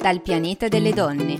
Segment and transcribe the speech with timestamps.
[0.00, 1.36] dal pianeta delle donne.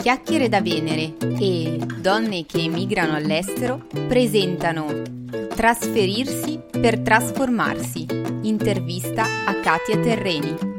[0.00, 5.02] Chiacchiere da Venere e Donne che emigrano all'estero presentano
[5.54, 8.06] Trasferirsi per trasformarsi.
[8.42, 10.71] Intervista a Katia Terreni.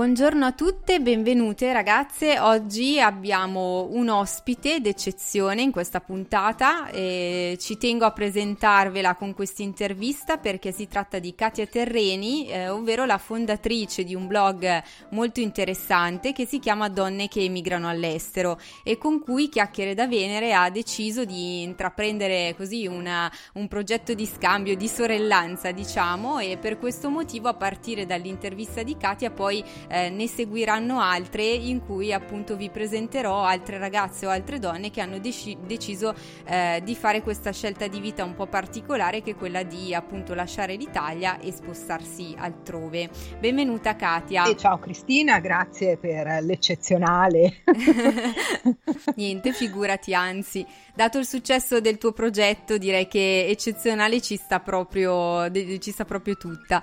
[0.00, 2.40] Buongiorno a tutte, benvenute ragazze.
[2.40, 9.60] Oggi abbiamo un ospite d'eccezione in questa puntata e ci tengo a presentarvela con questa
[9.60, 15.40] intervista perché si tratta di Katia Terreni, eh, ovvero la fondatrice di un blog molto
[15.40, 20.70] interessante che si chiama Donne che emigrano all'estero e con cui Chiacchiere da Venere ha
[20.70, 27.10] deciso di intraprendere così una, un progetto di scambio, di sorellanza diciamo e per questo
[27.10, 32.70] motivo a partire dall'intervista di Katia poi eh, ne seguiranno altre in cui appunto vi
[32.70, 36.14] presenterò altre ragazze o altre donne che hanno deci- deciso
[36.44, 40.34] eh, di fare questa scelta di vita un po' particolare che è quella di appunto
[40.34, 43.10] lasciare l'Italia e spostarsi altrove.
[43.38, 44.44] Benvenuta Katia.
[44.44, 47.62] E ciao Cristina, grazie per l'eccezionale.
[49.16, 50.64] Niente, figurati, anzi,
[50.94, 56.36] dato il successo del tuo progetto direi che eccezionale ci sta proprio, ci sta proprio
[56.36, 56.80] tutta.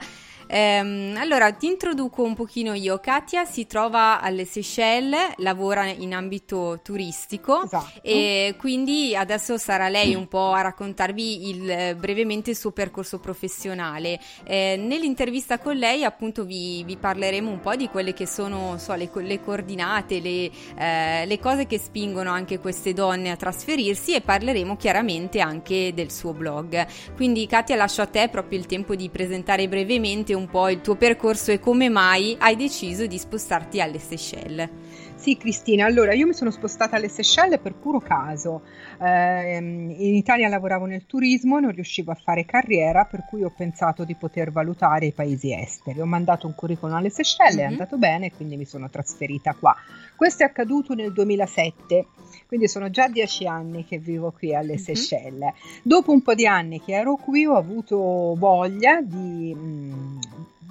[0.48, 3.00] Ehm, allora, ti introduco un pochino io.
[3.00, 8.00] Katia si trova alle Seychelles, lavora in ambito turistico esatto.
[8.02, 14.20] e quindi adesso sarà lei un po' a raccontarvi il, brevemente il suo percorso professionale.
[14.44, 18.94] Eh, nell'intervista con lei appunto vi, vi, parleremo un po' di quelle che sono so,
[18.94, 24.22] le, le, coordinate, le, eh, le cose che spingono anche queste donne a trasferirsi e
[24.22, 26.86] parleremo chiaramente anche del suo blog.
[27.16, 30.96] Quindi Katia lascio a te proprio il tempo di presentare brevemente un po' il tuo
[30.96, 34.70] percorso e come mai hai deciso di spostarti alle Seychelles.
[35.16, 38.62] Sì, Cristina, allora io mi sono spostata alle Seychelles per puro caso.
[39.02, 44.06] Eh, in Italia lavoravo nel turismo, non riuscivo a fare carriera, per cui ho pensato
[44.06, 46.00] di poter valutare i paesi esteri.
[46.00, 47.64] Ho mandato un curriculum alle Seychelles, mm-hmm.
[47.64, 47.72] è mhm.
[47.74, 49.76] andato bene, quindi mi sono trasferita qua.
[50.16, 52.06] Questo è accaduto nel 2007,
[52.48, 54.84] quindi sono già dieci anni che vivo qui alle mm-hmm.
[54.84, 55.54] Seychelles.
[55.84, 59.54] Dopo un po' di anni che ero qui ho avuto voglia di...
[59.54, 60.20] Mh, mm,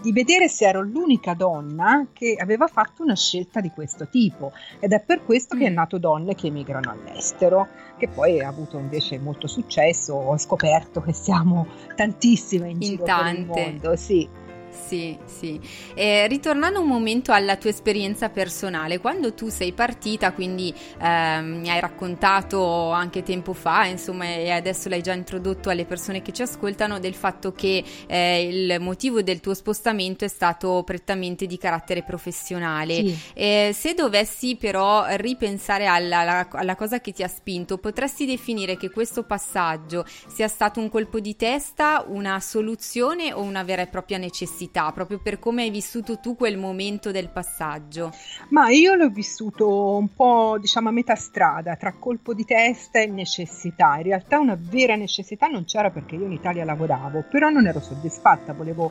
[0.07, 4.93] di vedere se ero l'unica donna che aveva fatto una scelta di questo tipo ed
[4.93, 5.75] è per questo che è mm.
[5.75, 7.67] nato Donne che emigrano all'estero,
[7.97, 11.67] che poi ha avuto invece molto successo, ho scoperto che siamo
[11.97, 13.33] tantissime in, in giro tante.
[13.33, 14.29] per il mondo, sì.
[14.71, 15.61] Sì, sì.
[15.95, 21.69] E ritornando un momento alla tua esperienza personale, quando tu sei partita, quindi eh, mi
[21.69, 26.43] hai raccontato anche tempo fa, insomma, e adesso l'hai già introdotto alle persone che ci
[26.43, 32.05] ascoltano, del fatto che eh, il motivo del tuo spostamento è stato prettamente di carattere
[32.05, 32.95] professionale.
[32.95, 33.19] Sì.
[33.35, 38.77] Eh, se dovessi però ripensare alla, alla, alla cosa che ti ha spinto, potresti definire
[38.77, 43.87] che questo passaggio sia stato un colpo di testa, una soluzione o una vera e
[43.87, 44.66] propria necessità?
[44.67, 48.13] Curiosità, proprio per come hai vissuto tu quel momento del passaggio?
[48.51, 53.07] Ma io l'ho vissuto un po', diciamo, a metà strada, tra colpo di testa e
[53.07, 53.97] necessità.
[53.97, 57.81] In realtà una vera necessità non c'era perché io in Italia lavoravo, però non ero
[57.81, 58.91] soddisfatta, volevo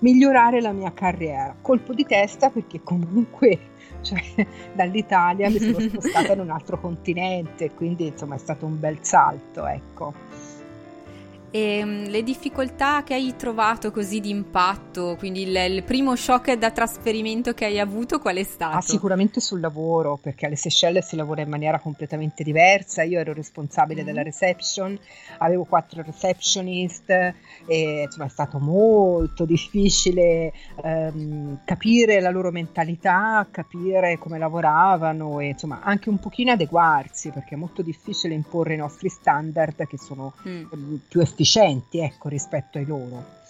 [0.00, 1.54] migliorare la mia carriera.
[1.60, 3.70] Colpo di testa perché comunque
[4.02, 4.20] cioè,
[4.74, 9.66] dall'Italia mi sono spostata in un altro continente, quindi insomma è stato un bel salto,
[9.66, 10.14] ecco.
[11.54, 16.54] E ehm, le difficoltà che hai trovato così di impatto, quindi il, il, primo shock
[16.54, 18.78] da trasferimento che hai avuto, qual è stato?
[18.78, 23.02] Ah, sicuramente sul lavoro, perché alle Seychelles si lavora in maniera completamente diversa.
[23.02, 24.06] Io ero responsabile mm-hmm.
[24.06, 24.98] della reception,
[25.38, 34.16] avevo quattro receptionist e insomma è stato molto difficile ehm, capire la loro mentalità, capire
[34.16, 39.10] come lavoravano e insomma anche un pochino adeguarsi, perché è molto difficile imporre i nostri
[39.10, 40.94] standard che sono mm.
[41.08, 43.40] più efficaci efficienti ecco, rispetto ai loro.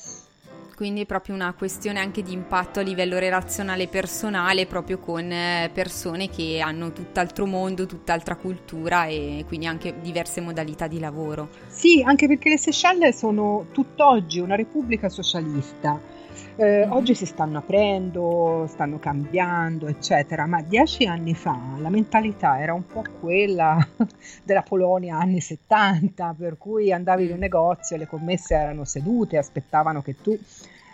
[0.75, 5.71] Quindi è proprio una questione anche di impatto a livello relazionale personale, proprio con eh,
[5.73, 11.51] persone che hanno tutt'altro mondo, tutt'altra cultura e quindi anche diverse modalità di lavoro.
[11.69, 16.01] Sì, anche perché le Seychelles sono tutt'oggi una repubblica socialista
[16.57, 16.93] eh, mm-hmm.
[16.93, 22.87] Oggi si stanno aprendo, stanno cambiando, eccetera, ma dieci anni fa la mentalità era un
[22.87, 23.77] po' quella
[24.45, 27.41] della Polonia anni 70, per cui andavi in un mm.
[27.41, 30.39] negozio, le commesse erano sedute, aspettavano che tu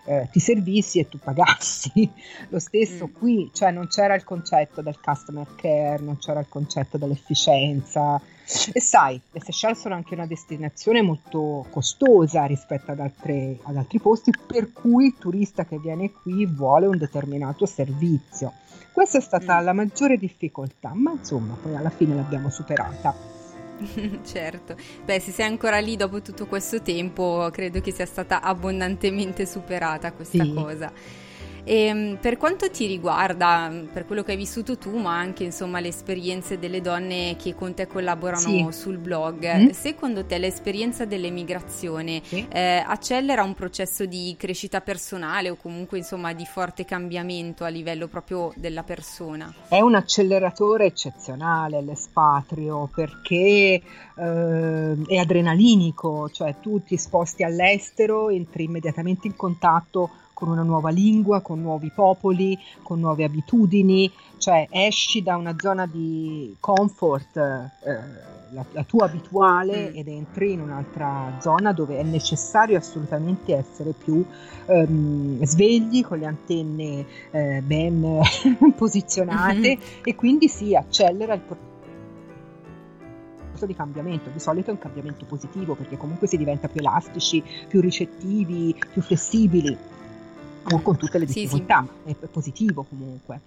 [0.04, 2.10] eh, ti servissi e tu pagassi.
[2.48, 3.12] Lo stesso mm.
[3.12, 8.20] qui, cioè non c'era il concetto del customer care, non c'era il concetto dell'efficienza.
[8.72, 13.98] E sai, le Seychelles sono anche una destinazione molto costosa rispetto ad, altre, ad altri
[13.98, 18.52] posti, per cui il turista che viene qui vuole un determinato servizio.
[18.92, 19.64] Questa è stata mm.
[19.64, 23.14] la maggiore difficoltà, ma insomma poi alla fine l'abbiamo superata.
[24.24, 29.46] certo, beh, se sei ancora lì dopo tutto questo tempo, credo che sia stata abbondantemente
[29.46, 30.52] superata questa sì.
[30.52, 30.90] cosa.
[31.68, 35.80] E, ehm, per quanto ti riguarda, per quello che hai vissuto tu, ma anche insomma
[35.80, 38.66] le esperienze delle donne che con te collaborano sì.
[38.70, 39.68] sul blog, mm.
[39.68, 42.46] secondo te l'esperienza dell'emigrazione sì.
[42.48, 48.08] eh, accelera un processo di crescita personale o comunque insomma di forte cambiamento a livello
[48.08, 49.52] proprio della persona?
[49.68, 53.82] È un acceleratore eccezionale l'espatrio perché
[54.16, 60.90] eh, è adrenalinico, cioè tu ti sposti all'estero, entri immediatamente in contatto con una nuova
[60.90, 67.72] lingua, con nuovi popoli, con nuove abitudini, cioè esci da una zona di comfort, eh,
[68.50, 69.96] la, la, tua abituale, mm.
[69.96, 74.24] ed entri in un'altra zona dove è necessario assolutamente essere più
[74.66, 78.20] ehm, svegli, con le antenne eh, ben
[78.78, 80.02] posizionate mm-hmm.
[80.04, 81.66] e quindi si accelera il processo
[83.66, 84.30] di cambiamento.
[84.30, 89.02] Di solito è un cambiamento positivo perché comunque si diventa più elastici, più ricettivi, più
[89.02, 89.96] flessibili
[90.82, 92.16] con tutte le difficoltà, sì, sì.
[92.24, 93.40] è positivo comunque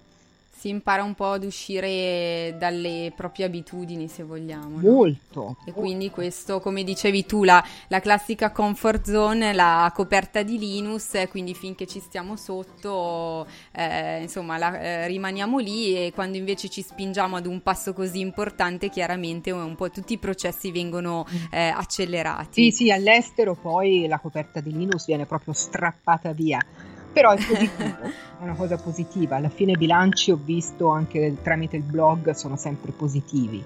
[0.62, 4.80] si impara un po' ad uscire dalle proprie abitudini, se vogliamo.
[4.80, 4.90] No?
[4.92, 5.56] Molto.
[5.64, 11.20] E quindi questo, come dicevi tu, la, la, classica comfort zone, la coperta di Linus,
[11.30, 16.82] quindi finché ci stiamo sotto, eh, insomma, la, eh, rimaniamo lì e quando invece ci
[16.82, 21.36] spingiamo ad un passo così importante, chiaramente un po' tutti i processi vengono mm.
[21.50, 22.70] eh, accelerati.
[22.70, 26.64] Sì, sì, all'estero poi la coperta di Linus viene proprio strappata via
[27.12, 29.36] però è positivo, è una cosa positiva.
[29.36, 33.62] Alla fine i bilanci ho visto anche tramite il blog sono sempre positivi.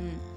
[0.00, 0.33] Mm.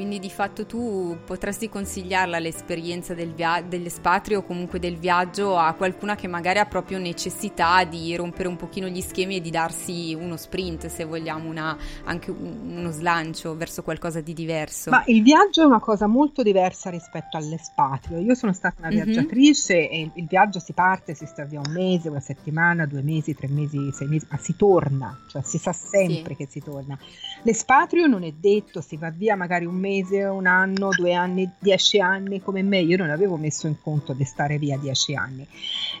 [0.00, 5.74] Quindi di fatto tu potresti consigliarla l'esperienza del via- dell'espatrio o comunque del viaggio a
[5.74, 10.16] qualcuna che magari ha proprio necessità di rompere un pochino gli schemi e di darsi
[10.18, 14.88] uno sprint, se vogliamo, una, anche uno slancio verso qualcosa di diverso.
[14.88, 18.20] Ma il viaggio è una cosa molto diversa rispetto all'espatrio.
[18.20, 19.02] Io sono stata una mhm.
[19.02, 19.92] viaggiatrice mm-hmm.
[19.92, 23.48] e il viaggio si parte, si sta via un mese, una settimana, due mesi, tre
[23.48, 26.36] mesi, sei mesi, ma si torna, cioè si sa sempre sì.
[26.36, 26.98] che si torna.
[27.42, 31.50] L'espatrio non è detto, si va via magari un mese mese, un anno, due anni,
[31.58, 35.46] dieci anni come me, io non avevo messo in conto di stare via dieci anni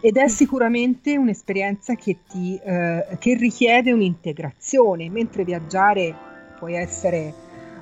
[0.00, 6.14] ed è sicuramente un'esperienza che, ti, eh, che richiede un'integrazione, mentre viaggiare
[6.58, 7.34] puoi essere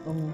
[0.05, 0.33] um,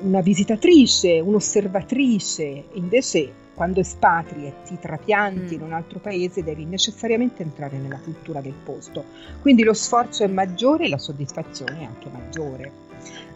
[0.00, 5.58] una visitatrice, un'osservatrice, invece quando espatri e ti trapianti mm.
[5.58, 9.04] in un altro paese devi necessariamente entrare nella cultura del posto.
[9.40, 12.81] Quindi lo sforzo è maggiore e la soddisfazione è anche maggiore.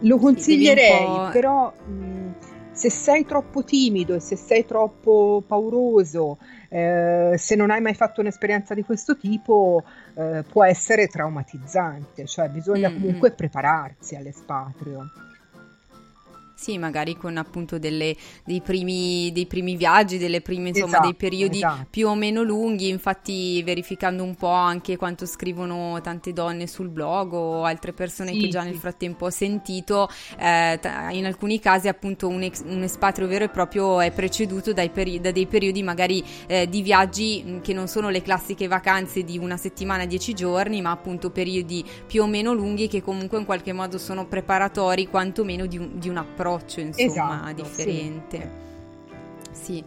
[0.01, 2.33] Lo consiglierei, però mh,
[2.71, 6.37] se sei troppo timido e se sei troppo pauroso,
[6.69, 9.83] eh, se non hai mai fatto un'esperienza di questo tipo,
[10.13, 13.01] eh, può essere traumatizzante, cioè bisogna mm-hmm.
[13.01, 15.09] comunque prepararsi all'espatrio.
[16.59, 21.13] Sì, magari con appunto delle, dei, primi, dei, primi, viaggi, delle prime, insomma, esatto, dei
[21.13, 21.85] periodi esatto.
[21.87, 27.33] più o meno lunghi, infatti verificando un po' anche quanto scrivono tante donne sul blog
[27.33, 28.69] o altre persone sì, che già sì.
[28.69, 30.09] nel frattempo ho sentito,
[30.39, 30.79] eh,
[31.11, 35.29] in alcuni casi appunto un, ex, un, espatrio vero e proprio è preceduto peri- da
[35.29, 40.07] dei periodi magari eh, di viaggi che non sono le classiche vacanze di una settimana,
[40.07, 44.25] dieci giorni, ma appunto periodi più o meno lunghi che comunque in qualche modo sono
[44.25, 48.51] preparatori quantomeno di un, di un approccio approccio insomma esatto, differente.
[49.51, 49.63] Sì.
[49.63, 49.83] Sì.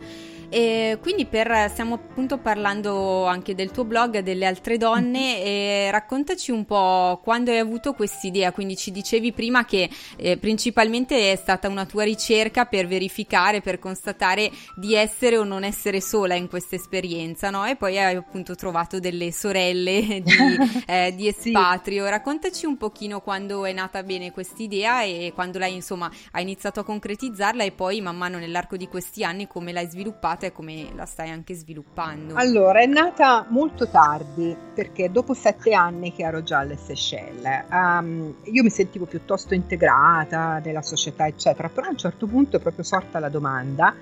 [0.52, 6.50] E quindi per, stiamo appunto parlando anche del tuo blog, delle altre donne, e raccontaci
[6.50, 11.68] un po' quando hai avuto quest'idea, quindi ci dicevi prima che eh, principalmente è stata
[11.68, 16.74] una tua ricerca per verificare, per constatare di essere o non essere sola in questa
[16.74, 17.64] esperienza, no?
[17.64, 22.04] E poi hai appunto trovato delle sorelle di, eh, di espatrio.
[22.06, 22.10] Sì.
[22.10, 26.84] Raccontaci un pochino quando è nata bene quest'idea e quando l'hai insomma hai iniziato a
[26.84, 31.06] concretizzarla e poi man mano nell'arco di questi anni come l'hai sviluppata e come la
[31.06, 32.34] stai anche sviluppando?
[32.34, 38.34] Allora, è nata molto tardi perché dopo sette anni che ero già alle Seychelles, um,
[38.44, 42.84] io mi sentivo piuttosto integrata nella società, eccetera, però a un certo punto è proprio
[42.84, 43.94] sorta la domanda,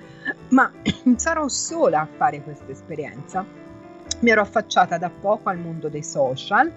[0.49, 0.71] ma
[1.15, 3.45] sarò sola a fare questa esperienza?
[4.21, 6.71] Mi ero affacciata da poco al mondo dei social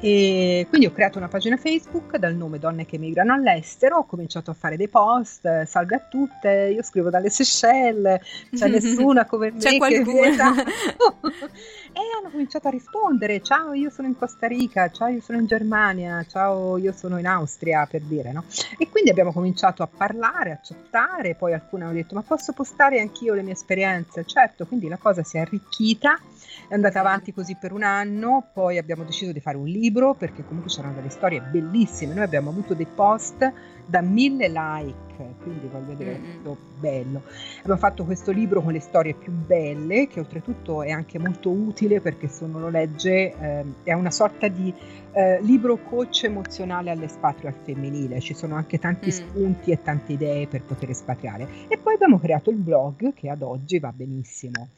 [0.00, 4.50] e quindi ho creato una pagina Facebook dal nome Donne che migrano all'estero, ho cominciato
[4.50, 8.20] a fare dei post, salve a tutte, io scrivo dalle Seychelles,
[8.54, 10.20] c'è nessuna come me c'è qualcuno.
[11.94, 15.46] e hanno cominciato a rispondere, ciao io sono in Costa Rica, ciao io sono in
[15.46, 18.44] Germania, ciao io sono in Austria per dire, no?
[18.76, 23.00] E quindi abbiamo cominciato a parlare, a chattare, poi alcune hanno detto ma posso postare
[23.00, 24.24] anch'io le mie esperienze?
[24.24, 26.18] Certo, quindi la cosa si è arricchita
[26.68, 30.44] è andata avanti così per un anno, poi abbiamo deciso di fare un libro perché
[30.44, 32.14] comunque c'erano delle storie bellissime.
[32.14, 33.52] Noi abbiamo avuto dei post
[33.86, 36.46] da mille like, quindi voglio dire, mm-hmm.
[36.46, 37.22] è bello.
[37.60, 42.00] Abbiamo fatto questo libro con le storie più belle, che oltretutto è anche molto utile
[42.00, 44.72] perché se uno lo legge eh, è una sorta di
[45.12, 48.20] eh, libro coach emozionale all'espatrio al femminile.
[48.20, 49.10] Ci sono anche tanti mm.
[49.10, 51.46] spunti e tante idee per poter espatriare.
[51.68, 54.68] E poi abbiamo creato il blog che ad oggi va benissimo.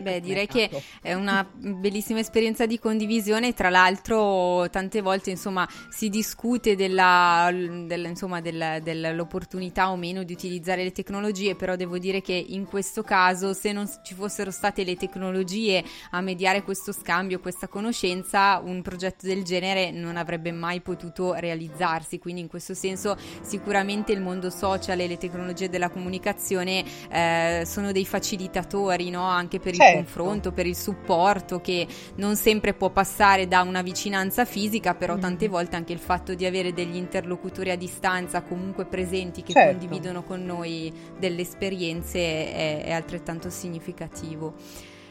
[0.00, 0.70] Beh, direi che
[1.00, 3.54] è una bellissima esperienza di condivisione.
[3.54, 10.32] Tra l'altro, tante volte insomma, si discute della, della, insomma, della, dell'opportunità o meno di
[10.32, 14.84] utilizzare le tecnologie, però devo dire che in questo caso, se non ci fossero state
[14.84, 20.80] le tecnologie a mediare questo scambio, questa conoscenza, un progetto del genere non avrebbe mai
[20.80, 22.18] potuto realizzarsi.
[22.18, 27.92] Quindi, in questo senso, sicuramente il mondo social e le tecnologie della comunicazione eh, sono
[27.92, 29.22] dei facilitatori no?
[29.22, 29.96] anche per il certo.
[29.96, 31.86] confronto, per il supporto che
[32.16, 35.20] non sempre può passare da una vicinanza fisica, però mm.
[35.20, 39.78] tante volte anche il fatto di avere degli interlocutori a distanza comunque presenti che certo.
[39.78, 44.54] condividono con noi delle esperienze è, è altrettanto significativo.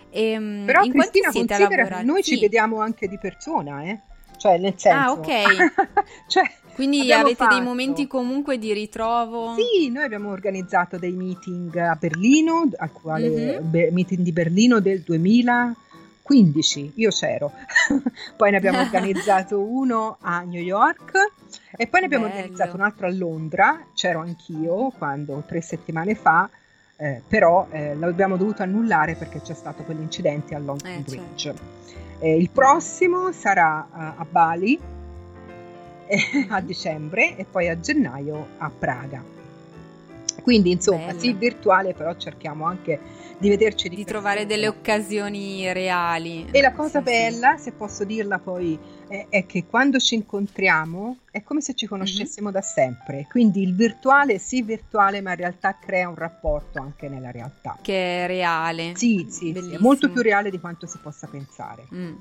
[0.10, 2.36] E, ehm, Però in Cristina considera che noi sì.
[2.36, 4.00] ci vediamo anche di persona, eh?
[4.38, 4.98] Cioè, nel senso...
[4.98, 5.74] Ah, ok.
[6.28, 7.56] cioè, Quindi avete fatto...
[7.56, 9.56] dei momenti comunque di ritrovo?
[9.56, 13.70] Sì, noi abbiamo organizzato dei meeting a Berlino, al quale mm-hmm.
[13.70, 17.52] be- meeting di Berlino del 2015, io c'ero.
[18.36, 21.12] poi ne abbiamo organizzato uno a New York
[21.76, 22.38] e poi ne abbiamo Bello.
[22.40, 26.50] organizzato un altro a Londra, c'ero anch'io quando tre settimane fa.
[26.96, 31.28] Eh, però eh, l'abbiamo dovuto annullare perché c'è stato quell'incidente a London eh, Bridge.
[31.36, 31.62] Certo.
[32.20, 35.03] Eh, il prossimo sarà a, a Bali eh,
[36.50, 39.24] a dicembre e poi a gennaio a Praga.
[40.42, 41.20] Quindi insomma, Bello.
[41.20, 43.00] sì, virtuale, però cerchiamo anche
[43.38, 46.48] di vederci di, di trovare delle occasioni reali.
[46.52, 47.64] E la cosa sì, bella, sì.
[47.64, 48.78] se posso dirla poi,
[49.08, 52.56] è, è, che quando ci incontriamo è come se ci conoscessimo mm-hmm.
[52.56, 53.28] da sempre.
[53.30, 57.78] Quindi il virtuale, sì, virtuale, ma in realtà crea un rapporto anche nella realtà.
[57.82, 58.94] Che è reale.
[58.96, 61.88] Sì, sì, sì è molto più reale di quanto si possa pensare.
[61.94, 62.14] Mm.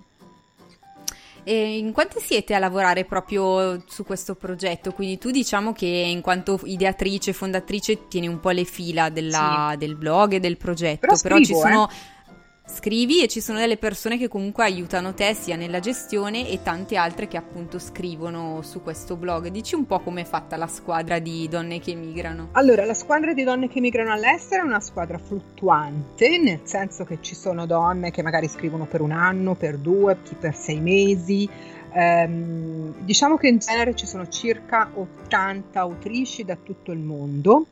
[1.44, 4.92] E in quanti siete a lavorare proprio su questo progetto?
[4.92, 9.78] Quindi tu diciamo che in quanto ideatrice, fondatrice, tieni un po' le fila della, sì.
[9.78, 11.88] del blog e del progetto, però, però scrivo, ci sono...
[11.88, 12.20] Eh
[12.64, 16.96] scrivi e ci sono delle persone che comunque aiutano te sia nella gestione e tante
[16.96, 19.48] altre che appunto scrivono su questo blog.
[19.48, 22.48] Dici un po' come è fatta la squadra di donne che migrano.
[22.52, 27.18] Allora, la squadra di donne che migrano all'estero è una squadra fluttuante, nel senso che
[27.20, 31.48] ci sono donne che magari scrivono per un anno, per due, chi per sei mesi.
[31.94, 37.66] Um, diciamo che in genere ci sono circa 80 autrici da tutto il mondo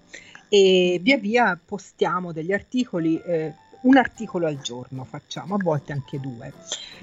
[0.51, 3.19] e via via postiamo degli articoli.
[3.25, 6.53] Eh, un articolo al giorno facciamo, a volte anche due.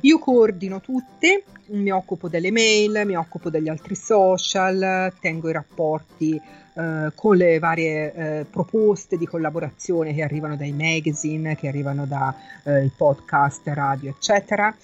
[0.01, 6.41] Io coordino tutte, mi occupo delle mail, mi occupo degli altri social, tengo i rapporti
[6.77, 12.31] eh, con le varie eh, proposte di collaborazione che arrivano dai magazine, che arrivano dai
[12.65, 14.75] eh, podcast, radio, eccetera.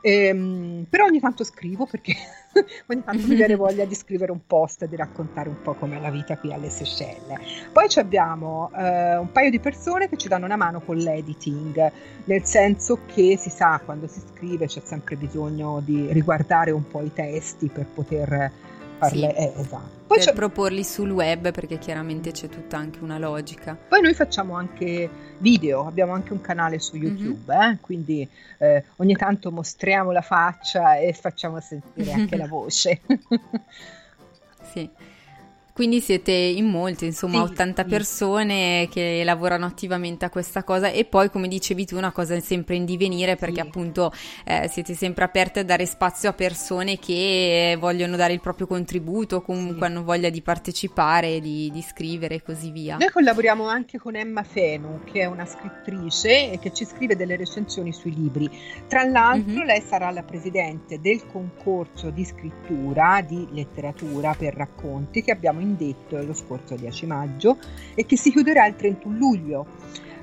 [0.00, 2.14] Ehm, però ogni tanto scrivo perché
[2.88, 6.00] ogni tanto mi viene voglia di scrivere un post e di raccontare un po' com'è
[6.00, 7.38] la vita qui alle Seychelles.
[7.70, 11.92] Poi abbiamo eh, un paio di persone che ci danno una mano con l'editing,
[12.24, 17.02] nel senso che si sa quando si scrive c'è sempre bisogno di riguardare un po'
[17.02, 18.70] i testi per poter
[19.02, 19.36] farle, sì.
[19.36, 20.00] eh, esatto.
[20.06, 23.76] Poi per proporli sul web perché chiaramente c'è tutta anche una logica.
[23.76, 27.02] Poi noi facciamo anche video, abbiamo anche un canale su mhm.
[27.02, 27.70] YouTube, mm-hmm.
[27.70, 27.78] eh?
[27.80, 28.28] quindi
[28.58, 33.00] eh, ogni tanto mostriamo la faccia e facciamo sentire anche la voce.
[34.72, 34.90] sì.
[35.72, 37.88] Quindi siete in molti, insomma, sì, 80 sì.
[37.88, 42.76] persone che lavorano attivamente a questa cosa e poi, come dicevi tu, una cosa sempre
[42.76, 43.66] in divenire perché sì.
[43.66, 44.12] appunto
[44.44, 49.40] eh, siete sempre aperte a dare spazio a persone che vogliono dare il proprio contributo,
[49.40, 52.98] comunque hanno voglia di partecipare, di, di, scrivere e così via.
[52.98, 57.36] Noi collaboriamo anche con Emma Fenu, che è una scrittrice e che ci scrive delle
[57.36, 58.50] recensioni sui libri.
[58.88, 59.64] Tra l'altro, mm-hmm.
[59.64, 66.22] lei sarà la presidente del concorso di scrittura di letteratura per racconti che abbiamo indetto
[66.22, 67.56] lo scorso 10 maggio
[67.94, 69.66] e che si chiuderà il 31 luglio.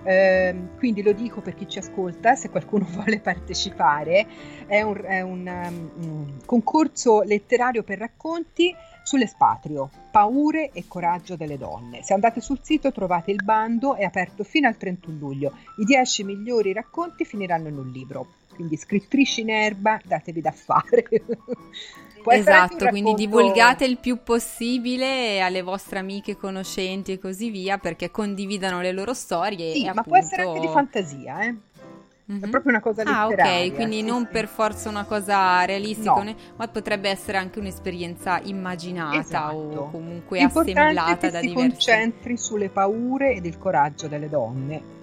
[0.03, 4.27] Eh, quindi lo dico per chi ci ascolta, se qualcuno vuole partecipare,
[4.65, 12.03] è un, è un um, concorso letterario per racconti sull'espatrio, paure e coraggio delle donne.
[12.03, 15.53] Se andate sul sito trovate il bando, è aperto fino al 31 luglio.
[15.79, 18.38] I 10 migliori racconti finiranno in un libro.
[18.60, 21.06] Quindi scrittrici in erba, datevi da fare.
[22.32, 28.82] Esatto, quindi divulgate il più possibile alle vostre amiche, conoscenti e così via perché condividano
[28.82, 29.74] le loro storie.
[29.74, 30.10] Sì, ma appunto...
[30.10, 31.46] può essere anche di fantasia, eh?
[31.48, 32.42] Mm-hmm.
[32.42, 32.51] È mhm.
[32.51, 33.44] proprio una cosa letteraria.
[33.46, 34.32] Ah, ok, quindi sì, non sì.
[34.32, 36.36] per forza una cosa realistica, no.
[36.58, 39.56] ma potrebbe essere anche un'esperienza immaginata esatto.
[39.56, 41.48] o comunque assemblata da diversi.
[41.48, 44.98] Si concentri sulle paure ed il coraggio delle donne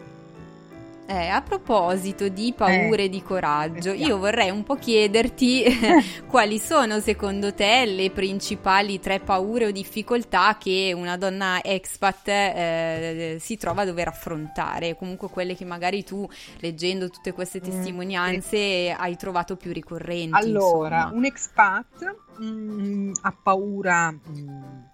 [1.06, 4.08] eh, a proposito di paure e eh, di coraggio, esatto.
[4.08, 5.64] io vorrei un po' chiederti
[6.26, 13.36] quali sono secondo te le principali tre paure o difficoltà che una donna expat eh,
[13.40, 19.00] si trova a dover affrontare, comunque quelle che magari tu leggendo tutte queste testimonianze mm,
[19.00, 20.34] hai trovato più ricorrenti.
[20.34, 21.16] Allora, insomma.
[21.16, 24.10] un expat mh, mm, ha paura...
[24.10, 24.84] Mh, mm,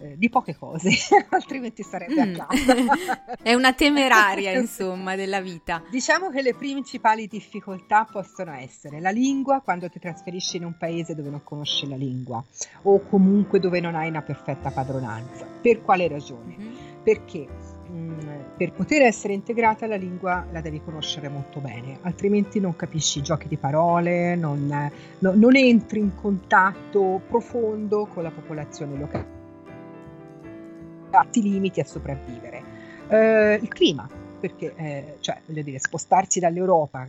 [0.00, 0.90] eh, di poche cose,
[1.30, 2.34] altrimenti sarebbe mm.
[2.34, 3.36] a casa.
[3.42, 5.82] È una temeraria, insomma, della vita.
[5.90, 11.14] Diciamo che le principali difficoltà possono essere la lingua, quando ti trasferisci in un paese
[11.14, 12.42] dove non conosci la lingua,
[12.82, 15.46] o comunque dove non hai una perfetta padronanza.
[15.60, 16.56] Per quale ragione?
[16.58, 16.74] Mm-hmm.
[17.02, 17.46] Perché
[17.88, 18.20] mh, mm,
[18.56, 23.22] per poter essere integrata la lingua la devi conoscere molto bene, altrimenti non capisci i
[23.22, 24.66] giochi di parole, non,
[25.18, 29.39] no, non entri in contatto profondo con la popolazione locale
[31.30, 32.62] ti limiti a sopravvivere.
[33.08, 37.06] Eh, il clima, perché eh, cioè, voglio dire, spostarsi dall'Europa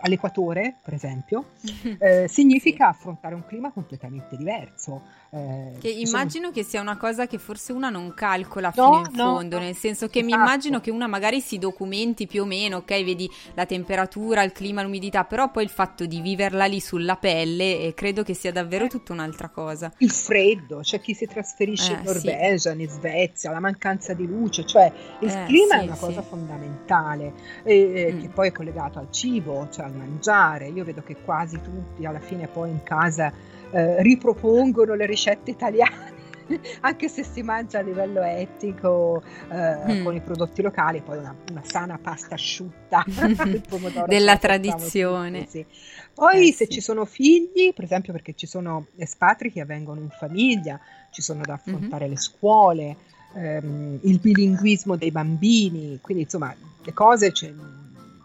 [0.00, 1.50] all'equatore, per esempio,
[1.98, 5.02] eh, significa affrontare un clima completamente diverso.
[5.34, 9.16] Eh, che immagino che sia una cosa che forse una non calcola no, fino in
[9.16, 10.36] no, fondo, no, nel senso che esatto.
[10.36, 14.52] mi immagino che una magari si documenti più o meno, ok, vedi la temperatura, il
[14.52, 18.52] clima, l'umidità, però poi il fatto di viverla lì sulla pelle eh, credo che sia
[18.52, 19.92] davvero tutta un'altra cosa.
[19.98, 22.80] Il freddo, c'è cioè chi si trasferisce in eh, Norvegia, sì.
[22.80, 26.28] in Svezia, la mancanza di luce, cioè il eh, clima sì, è una cosa sì.
[26.28, 28.20] fondamentale, mm.
[28.20, 30.68] che poi è collegato al cibo, cioè al mangiare.
[30.68, 33.32] Io vedo che quasi tutti alla fine poi in casa
[33.74, 36.12] eh, ripropongono le ricette italiane.
[36.80, 40.04] anche se si mangia a livello etico eh, mm.
[40.04, 43.04] con i prodotti locali, poi una, una sana pasta asciutta
[44.06, 45.44] della tradizione.
[45.44, 45.66] Tutti, sì.
[46.12, 46.72] Poi eh, se sì.
[46.72, 50.78] ci sono figli, per esempio perché ci sono espatri che vengono in famiglia,
[51.10, 52.14] ci sono da affrontare mm-hmm.
[52.14, 52.96] le scuole,
[53.34, 57.52] ehm, il bilinguismo dei bambini, quindi insomma le cose cioè,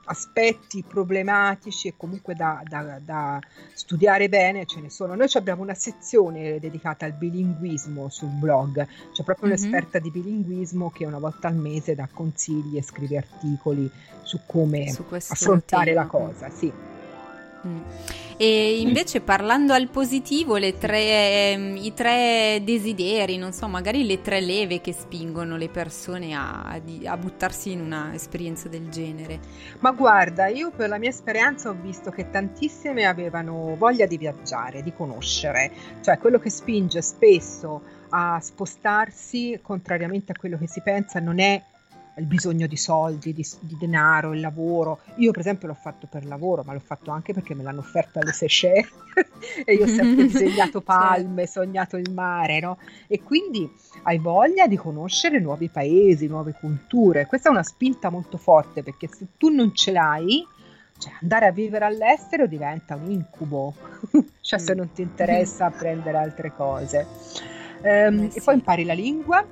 [0.09, 3.39] aspetti problematici e comunque da, da, da,
[3.73, 5.15] studiare bene ce ne sono.
[5.15, 9.57] Noi abbiamo una sezione dedicata al bilinguismo sul blog, c'è proprio mm-hmm.
[9.57, 13.89] un'esperta di bilinguismo che una volta al mese dà consigli e scrive articoli
[14.23, 16.01] su come su affrontare tema.
[16.01, 16.49] la cosa.
[16.49, 16.88] Sì.
[17.67, 17.81] Mm.
[18.41, 24.39] E invece parlando al positivo, tre, ehm, i tre desideri, non so, magari le tre
[24.39, 29.39] leve che spingono le persone a, a buttarsi in un'esperienza del genere.
[29.79, 34.83] Ma guarda, io per la mia esperienza ho visto che tantissime avevano voglia di viaggiare,
[34.83, 41.19] di conoscere, cioè quello che spinge spesso a spostarsi, contrariamente a quello che si pensa,
[41.19, 41.61] non è
[42.17, 44.99] il bisogno di soldi, di, di, denaro, il lavoro.
[45.15, 48.19] Io per esempio l'ho fatto per lavoro, ma l'ho fatto anche perché me l'hanno offerto
[48.19, 48.89] alle Seychelles
[49.65, 51.61] e io ho sempre disegnato palme, certo.
[51.61, 52.77] sognato il mare, no?
[53.07, 53.69] E quindi
[54.03, 57.25] hai voglia di conoscere nuovi paesi, nuove culture.
[57.25, 60.45] Questa è una spinta molto forte perché se tu non ce l'hai,
[60.97, 63.73] cioè andare a vivere all'estero diventa un incubo,
[64.41, 64.77] cioè se mm.
[64.77, 67.07] non ti interessa apprendere altre cose.
[67.81, 68.39] Um, eh sì.
[68.39, 69.45] E poi impari la lingua,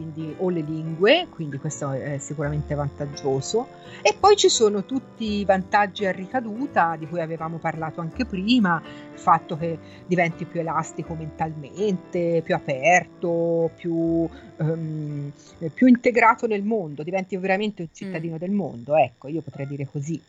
[0.00, 3.68] quindi, o le lingue, quindi questo è sicuramente vantaggioso.
[4.00, 8.80] E poi ci sono tutti i vantaggi a ricaduta di cui avevamo parlato anche prima,
[9.12, 15.30] il fatto che diventi più elastico mentalmente, più aperto, più, um,
[15.74, 18.38] più integrato nel mondo, diventi veramente un cittadino mm.
[18.38, 20.20] del mondo, ecco, io potrei dire così.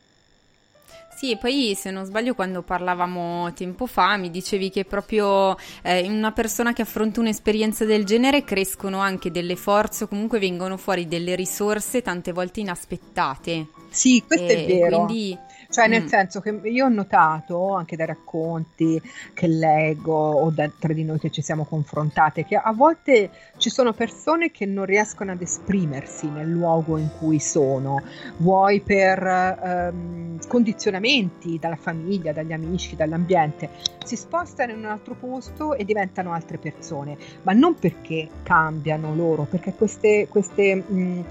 [1.15, 6.13] Sì, poi se non sbaglio quando parlavamo tempo fa mi dicevi che proprio eh, in
[6.13, 11.07] una persona che affronta un'esperienza del genere crescono anche delle forze o comunque vengono fuori
[11.07, 13.67] delle risorse tante volte inaspettate.
[13.89, 15.05] Sì, questo e è vero.
[15.05, 15.37] Quindi
[15.71, 16.07] cioè, nel mm.
[16.07, 19.01] senso che io ho notato anche dai racconti
[19.33, 23.69] che leggo o da, tra di noi che ci siamo confrontate che a volte ci
[23.69, 28.01] sono persone che non riescono ad esprimersi nel luogo in cui sono,
[28.37, 33.69] vuoi per ehm, condizionamenti dalla famiglia, dagli amici, dall'ambiente,
[34.03, 39.43] si spostano in un altro posto e diventano altre persone, ma non perché cambiano loro,
[39.43, 41.23] perché queste, queste mh,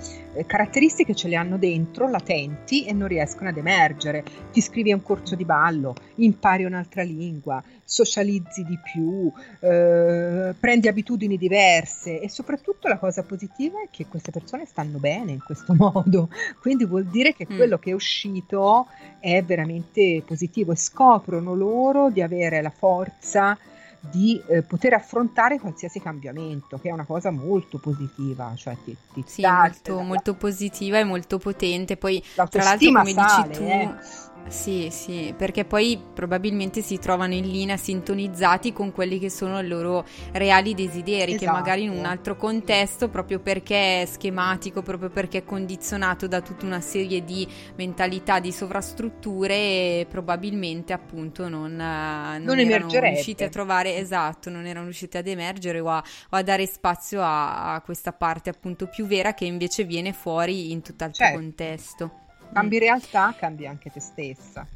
[0.46, 5.02] caratteristiche ce le hanno dentro, latenti e non riescono ad emergere ti iscrivi a un
[5.02, 12.88] corso di ballo, impari un'altra lingua, socializzi di più, eh, prendi abitudini diverse e soprattutto
[12.88, 16.28] la cosa positiva è che queste persone stanno bene in questo modo,
[16.60, 17.56] quindi vuol dire che mm.
[17.56, 18.86] quello che è uscito
[19.18, 23.58] è veramente positivo e scoprono loro di avere la forza
[24.00, 28.52] di eh, poter affrontare qualsiasi cambiamento, che è una cosa molto positiva.
[28.56, 31.96] Cioè ti, ti sì, molto, molto, positiva e molto potente.
[31.96, 33.64] Poi, tra l'altro, come sale, dici tu.
[33.64, 39.60] Eh sì, sì, perché poi probabilmente si trovano in linea sintonizzati con quelli che sono
[39.60, 41.44] i loro reali desideri, esatto.
[41.44, 46.40] che magari in un altro contesto, proprio perché è schematico, proprio perché è condizionato da
[46.40, 53.48] tutta una serie di mentalità, di sovrastrutture, probabilmente appunto non, non, non erano riusciti a
[53.48, 57.80] trovare, esatto, non erano riusciti ad emergere o a, o a dare spazio a, a,
[57.82, 61.38] questa parte appunto più vera che invece viene fuori in tutt'altro certo.
[61.38, 62.10] contesto.
[62.52, 64.66] Cambi realtà, cambi anche te stessa.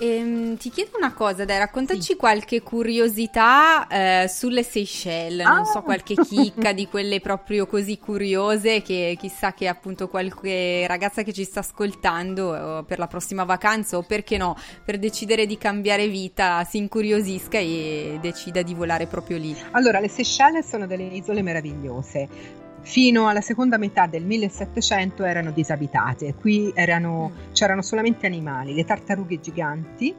[0.00, 2.16] Ehm, ti chiedo una cosa, dai, raccontaci sì.
[2.16, 5.54] qualche curiosità eh, sulle Seychelles, ah.
[5.56, 5.82] non so, ah.
[5.82, 11.42] qualche chicca di quelle proprio così curiose che chissà che appunto qualche ragazza che ci
[11.42, 16.62] sta ascoltando eh, per la prossima vacanza o perché no, per decidere di cambiare vita
[16.62, 19.56] si incuriosisca e decida di volare proprio lì.
[19.72, 26.34] Allora, le Seychelles sono delle isole meravigliose fino alla seconda metà del 1700 erano disabitate,
[26.34, 27.52] qui erano, mm.
[27.52, 30.14] c'erano solamente animali, le tartarughe giganti,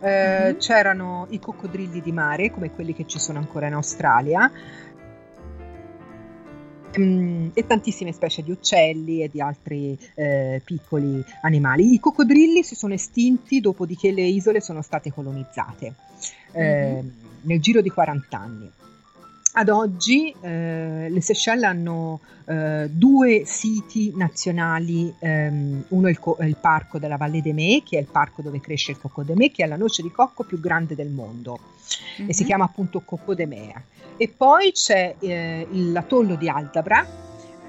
[0.00, 0.58] eh, mm-hmm.
[0.58, 4.50] c'erano i coccodrilli di mare come quelli che ci sono ancora in Australia
[6.98, 11.94] mm, e tantissime specie di uccelli e di altri eh, piccoli animali.
[11.94, 15.94] I coccodrilli si sono estinti dopodiché le isole sono state colonizzate
[16.52, 17.08] eh, mm-hmm.
[17.42, 18.70] nel giro di 40 anni.
[19.56, 26.36] Ad oggi eh, le Seychelles hanno eh, due siti nazionali, ehm, uno è il, co-
[26.40, 29.34] il, parco della Valle de Me, che è il parco dove cresce il cocco de
[29.36, 31.58] me, che è la noce di cocco più grande del mondo
[32.18, 32.28] mm-hmm.
[32.28, 32.48] e si mhm.
[32.48, 33.80] chiama appunto Cocco de Mea.
[34.16, 37.06] E poi c'è eh, l'atollo di Aldabra,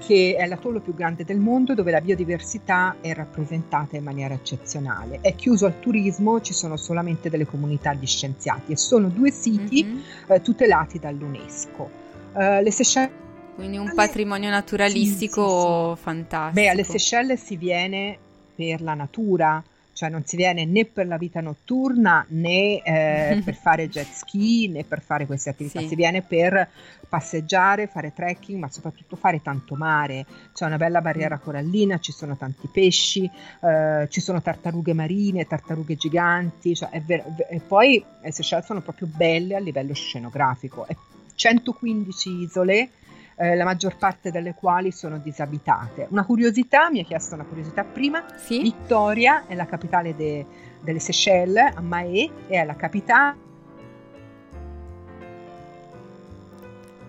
[0.06, 5.18] che è l'atollo più grande del mondo dove la biodiversità è rappresentata in maniera eccezionale.
[5.20, 9.84] È chiuso al turismo, ci sono solamente delle comunità di scienziati e sono due siti
[9.84, 9.98] mm-hmm.
[10.28, 11.90] eh, tutelati dall'UNESCO.
[12.32, 13.24] Uh, le Seychelles
[13.56, 16.02] quindi un patrimonio naturalistico sì, sì, sì.
[16.02, 16.60] fantastico.
[16.60, 18.18] Beh, alle Seychelles si viene
[18.54, 19.64] per la natura,
[19.96, 24.68] cioè non si viene né per la vita notturna né eh, per fare jet ski
[24.68, 25.88] né per fare queste attività, sì.
[25.88, 26.68] si viene per
[27.08, 30.26] passeggiare, fare trekking, ma soprattutto fare tanto mare.
[30.52, 33.30] C'è una bella barriera corallina, ci sono tanti pesci,
[33.62, 39.08] eh, ci sono tartarughe marine, tartarughe giganti, cioè ver- e poi le Seychelles sono proprio
[39.10, 40.86] belle a livello scenografico.
[40.86, 40.94] È
[41.34, 42.90] 115 isole
[43.36, 46.06] eh, la maggior parte delle quali sono disabitate.
[46.10, 48.60] Una curiosità, mi ha chiesto una curiosità prima, sì?
[48.60, 50.44] Vittoria è la capitale de,
[50.80, 53.44] delle Seychelles, a Mahé, è la capitale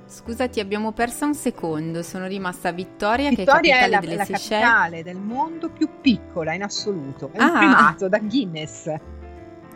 [0.08, 2.02] Scusa, ti abbiamo perso un secondo.
[2.02, 4.64] Sono rimasta a Vittoria, Vittoria che è capitale è la, delle la Seychelles.
[4.66, 7.30] capitale del mondo più piccola in assoluto.
[7.34, 7.46] È ah.
[7.46, 8.94] un primato da Guinness.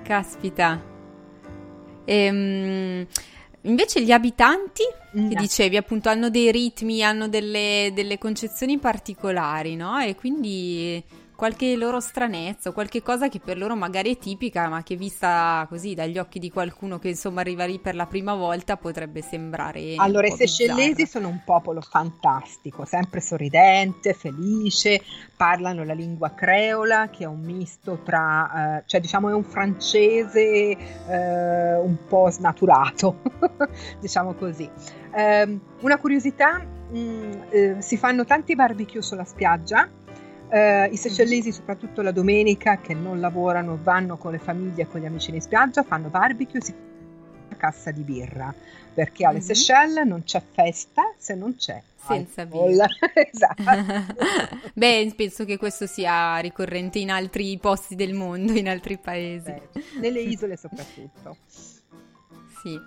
[0.02, 0.82] Caspita.
[2.06, 3.06] Ehm,
[3.64, 5.30] Invece gli abitanti, no.
[5.30, 10.00] che dicevi, appunto, hanno dei ritmi, hanno delle, delle concezioni particolari, no?
[10.00, 11.04] E quindi
[11.42, 15.96] qualche loro stranezza, qualche cosa che per loro magari è tipica, ma che vista così
[15.96, 19.96] dagli occhi di qualcuno che insomma arriva lì per la prima volta potrebbe sembrare.
[19.96, 25.02] Allora, i seychellesi sono un popolo fantastico, sempre sorridente, felice,
[25.36, 30.78] parlano la lingua creola, che è un misto tra, eh, cioè diciamo è un francese
[31.08, 33.20] eh, un po' snaturato,
[34.00, 34.70] diciamo così.
[35.12, 39.90] Eh, una curiosità mh, mm, eh, si fanno tanti barbecue sulla spiaggia.
[40.52, 41.52] Eh, I seychellesi, mm.
[41.52, 45.42] soprattutto la domenica, che non lavorano, vanno con le famiglie e con gli amici in
[45.42, 46.74] spiaggia, fanno barbecue, si
[47.48, 48.54] fa cassa di birra,
[48.94, 49.48] perché alle mm-hmm.
[49.48, 52.86] Seychelles non c'è festa se non c'è senza birra.
[53.14, 53.64] esatto.
[54.74, 59.52] Beh, penso che questo sia ricorrente in altri posti del mondo, in altri paesi.
[59.52, 61.38] Beh, nelle isole soprattutto.
[62.62, 62.80] sì.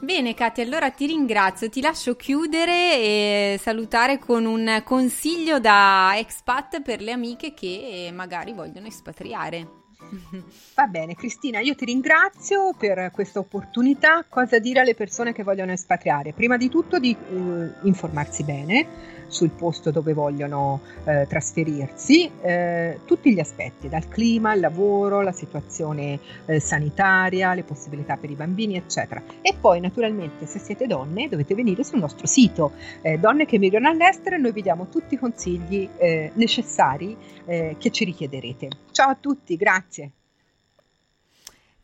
[0.00, 6.82] Bene Katia, allora ti ringrazio, ti lascio chiudere e salutare con un consiglio da expat
[6.82, 9.77] per le amiche che magari vogliono espatriare.
[10.74, 14.24] Va bene, Cristina, io ti ringrazio per questa opportunità.
[14.28, 16.32] Cosa dire alle persone che vogliono espatriare?
[16.32, 23.32] Prima di tutto di eh, informarsi bene sul posto dove vogliono eh, trasferirsi, eh, tutti
[23.32, 28.76] gli aspetti, dal clima, il lavoro, la situazione eh, sanitaria, le possibilità per i bambini,
[28.76, 29.22] eccetera.
[29.42, 33.88] E poi, naturalmente, se siete donne, dovete venire sul nostro sito, eh, Donne che migrano
[33.88, 38.68] all'estero, e noi vi diamo tutti i consigli eh, necessari che ci richiederete.
[38.90, 39.87] Ciao a tutti, grazie.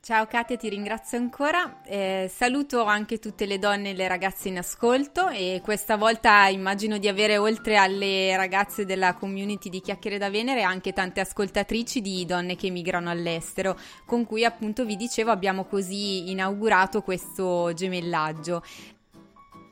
[0.05, 1.81] Ciao Katia, ti ringrazio ancora.
[1.83, 6.99] Eh, saluto anche tutte le donne e le ragazze in ascolto e questa volta immagino
[6.99, 12.27] di avere oltre alle ragazze della community di Chiacchiere da Venere anche tante ascoltatrici di
[12.27, 18.63] donne che migrano all'estero, con cui appunto vi dicevo abbiamo così inaugurato questo gemellaggio.